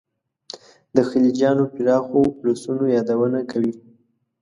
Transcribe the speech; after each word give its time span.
د 0.95 0.97
خلجیانو 1.09 1.63
پراخو 1.73 2.19
اولسونو 2.33 2.83
یادونه 2.95 3.39
کوي. 3.51 3.73